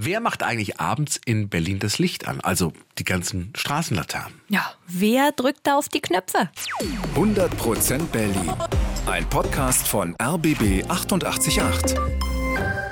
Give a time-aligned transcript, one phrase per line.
[0.00, 2.40] Wer macht eigentlich abends in Berlin das Licht an?
[2.40, 4.32] Also die ganzen Straßenlaternen.
[4.48, 6.50] Ja, wer drückt da auf die Knöpfe?
[7.16, 8.52] 100% Berlin.
[9.06, 11.96] Ein Podcast von RBB 888.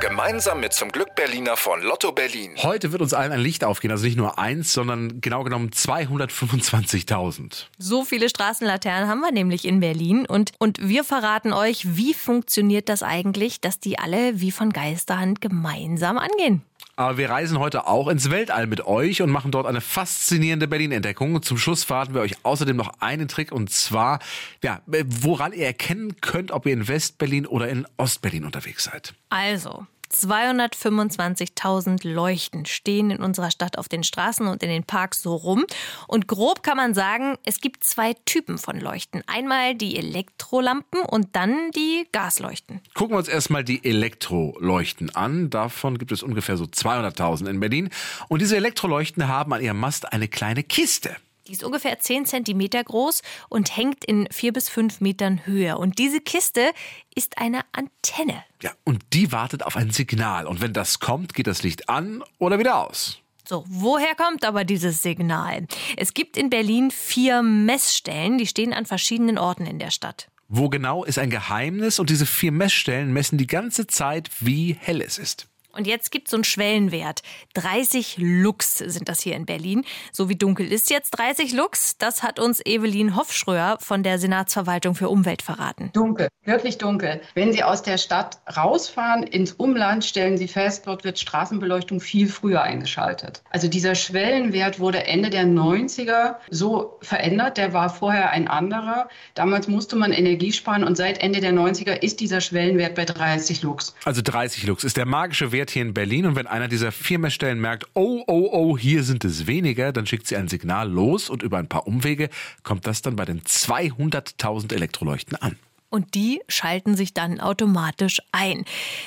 [0.00, 2.52] Gemeinsam mit zum Glück Berliner von Lotto Berlin.
[2.62, 7.66] Heute wird uns allen ein Licht aufgehen, also nicht nur eins, sondern genau genommen 225.000.
[7.76, 12.88] So viele Straßenlaternen haben wir nämlich in Berlin und, und wir verraten euch, wie funktioniert
[12.88, 16.62] das eigentlich, dass die alle wie von Geisterhand gemeinsam angehen.
[16.96, 21.42] Aber wir reisen heute auch ins Weltall mit euch und machen dort eine faszinierende Berlin-Entdeckung.
[21.42, 24.20] Zum Schluss verraten wir euch außerdem noch einen Trick und zwar,
[24.62, 29.14] ja, woran ihr erkennen könnt, ob ihr in West-Berlin oder in Ost-Berlin unterwegs seid.
[29.30, 35.34] Also, 225.000 Leuchten stehen in unserer Stadt auf den Straßen und in den Parks so
[35.34, 35.64] rum.
[36.06, 39.22] Und grob kann man sagen, es gibt zwei Typen von Leuchten.
[39.26, 42.80] Einmal die Elektrolampen und dann die Gasleuchten.
[42.94, 45.50] Gucken wir uns erstmal die Elektroleuchten an.
[45.50, 47.90] Davon gibt es ungefähr so 200.000 in Berlin.
[48.28, 51.16] Und diese Elektroleuchten haben an ihrem Mast eine kleine Kiste.
[51.46, 55.76] Die ist ungefähr 10 Zentimeter groß und hängt in 4 bis 5 Metern Höhe.
[55.76, 56.70] Und diese Kiste
[57.14, 58.42] ist eine Antenne.
[58.62, 60.46] Ja, und die wartet auf ein Signal.
[60.46, 63.18] Und wenn das kommt, geht das Licht an oder wieder aus.
[63.46, 65.66] So, woher kommt aber dieses Signal?
[65.98, 70.28] Es gibt in Berlin vier Messstellen, die stehen an verschiedenen Orten in der Stadt.
[70.48, 75.02] Wo genau ist ein Geheimnis und diese vier Messstellen messen die ganze Zeit, wie hell
[75.02, 75.46] es ist.
[75.74, 77.22] Und jetzt gibt es so einen Schwellenwert.
[77.54, 79.84] 30 Lux sind das hier in Berlin.
[80.12, 84.94] So wie dunkel ist jetzt 30 Lux, das hat uns Evelyn Hofschröer von der Senatsverwaltung
[84.94, 85.90] für Umwelt verraten.
[85.92, 87.20] Dunkel, wirklich dunkel.
[87.34, 92.28] Wenn Sie aus der Stadt rausfahren ins Umland, stellen Sie fest, dort wird Straßenbeleuchtung viel
[92.28, 93.42] früher eingeschaltet.
[93.50, 97.56] Also dieser Schwellenwert wurde Ende der 90er so verändert.
[97.56, 99.08] Der war vorher ein anderer.
[99.34, 103.62] Damals musste man Energie sparen und seit Ende der 90er ist dieser Schwellenwert bei 30
[103.62, 103.94] Lux.
[104.04, 107.18] Also 30 Lux ist der magische Wert hier in Berlin und wenn einer dieser vier
[107.18, 111.42] merkt, oh, oh, oh, hier sind es weniger, dann schickt sie ein Signal los und
[111.42, 112.30] über ein paar Umwege
[112.62, 115.56] kommt das dann bei den 200.000 Elektroleuchten an.
[115.90, 118.64] Und die schalten sich dann automatisch ein.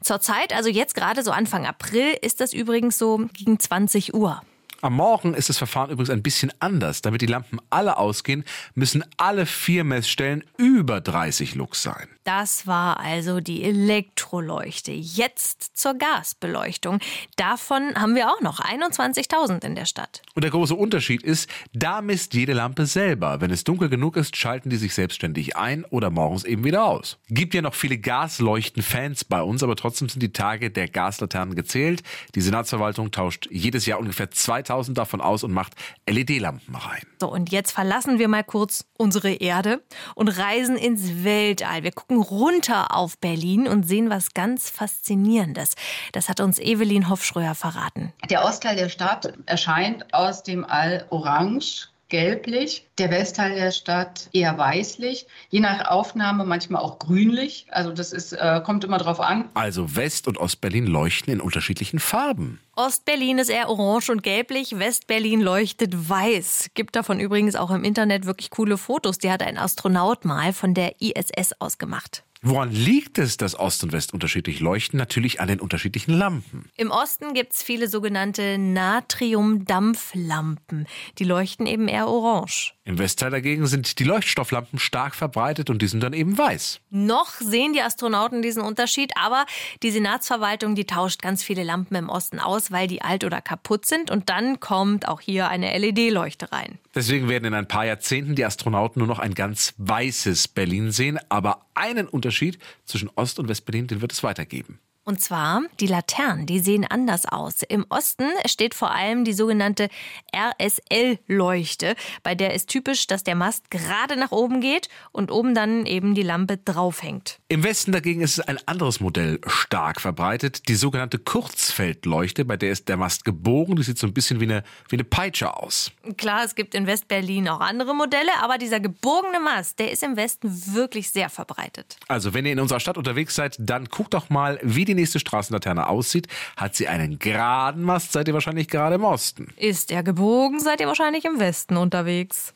[0.00, 4.42] Zurzeit, also jetzt gerade so Anfang April, ist das übrigens so gegen 20 Uhr.
[4.80, 7.02] Am Morgen ist das Verfahren übrigens ein bisschen anders.
[7.02, 8.44] Damit die Lampen alle ausgehen,
[8.76, 12.06] müssen alle vier Messstellen über 30 Lux sein.
[12.22, 14.92] Das war also die Elektroleuchte.
[14.92, 17.00] Jetzt zur Gasbeleuchtung.
[17.34, 20.22] Davon haben wir auch noch 21.000 in der Stadt.
[20.34, 23.40] Und der große Unterschied ist, da misst jede Lampe selber.
[23.40, 27.18] Wenn es dunkel genug ist, schalten die sich selbstständig ein oder morgens eben wieder aus.
[27.30, 32.04] Gibt ja noch viele Gasleuchten-Fans bei uns, aber trotzdem sind die Tage der Gaslaternen gezählt.
[32.36, 35.74] Die Senatsverwaltung tauscht jedes Jahr ungefähr 2000 davon aus und macht
[36.08, 37.02] LED-Lampen rein.
[37.20, 39.82] So, und jetzt verlassen wir mal kurz unsere Erde
[40.14, 41.82] und reisen ins Weltall.
[41.82, 45.74] Wir gucken runter auf Berlin und sehen was ganz Faszinierendes.
[46.12, 48.12] Das hat uns Evelyn Hofschröer verraten.
[48.30, 54.56] Der Ostteil der Stadt erscheint aus dem All orange gelblich, der Westteil der Stadt eher
[54.56, 57.66] weißlich, je nach Aufnahme manchmal auch grünlich.
[57.70, 59.48] Also das ist, äh, kommt immer drauf an.
[59.54, 62.60] Also West- und Ostberlin leuchten in unterschiedlichen Farben.
[62.76, 66.70] Ostberlin ist eher orange und gelblich, Westberlin leuchtet weiß.
[66.74, 69.18] Gibt davon übrigens auch im Internet wirklich coole Fotos.
[69.18, 72.24] Die hat ein Astronaut mal von der ISS ausgemacht.
[72.42, 74.96] Woran liegt es, dass Ost und West unterschiedlich leuchten?
[74.96, 76.70] Natürlich an den unterschiedlichen Lampen.
[76.76, 80.86] Im Osten gibt es viele sogenannte Natriumdampflampen.
[81.18, 82.74] Die leuchten eben eher orange.
[82.84, 86.80] Im Westteil dagegen sind die Leuchtstofflampen stark verbreitet und die sind dann eben weiß.
[86.90, 89.44] Noch sehen die Astronauten diesen Unterschied, aber
[89.82, 93.84] die Senatsverwaltung, die tauscht ganz viele Lampen im Osten aus, weil die alt oder kaputt
[93.84, 96.78] sind und dann kommt auch hier eine LED-Leuchte rein.
[96.94, 101.18] Deswegen werden in ein paar Jahrzehnten die Astronauten nur noch ein ganz weißes Berlin sehen,
[101.28, 104.80] aber einen Unterschied zwischen Ost- und Westberlin, den wird es weitergeben.
[105.08, 107.62] Und zwar, die Laternen, die sehen anders aus.
[107.66, 109.88] Im Osten steht vor allem die sogenannte
[110.36, 111.96] RSL-Leuchte.
[112.22, 116.14] Bei der ist typisch, dass der Mast gerade nach oben geht und oben dann eben
[116.14, 117.38] die Lampe draufhängt.
[117.48, 122.70] Im Westen dagegen ist es ein anderes Modell stark verbreitet, die sogenannte Kurzfeldleuchte, bei der
[122.70, 125.90] ist der Mast gebogen, die sieht so ein bisschen wie eine, wie eine Peitsche aus.
[126.18, 130.16] Klar, es gibt in Westberlin auch andere Modelle, aber dieser gebogene Mast, der ist im
[130.16, 131.96] Westen wirklich sehr verbreitet.
[132.08, 135.18] Also, wenn ihr in unserer Stadt unterwegs seid, dann guckt doch mal, wie die nächste
[135.18, 136.26] Straßenlaterne aussieht.
[136.56, 139.48] Hat sie einen geraden Mast, seid ihr wahrscheinlich gerade im Osten.
[139.56, 142.54] Ist er gebogen, seid ihr wahrscheinlich im Westen unterwegs.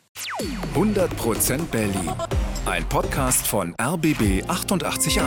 [0.75, 2.12] 100% Berlin.
[2.67, 5.19] Ein Podcast von RBB 888.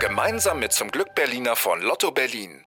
[0.00, 2.64] Gemeinsam mit zum Glück Berliner von Lotto Berlin.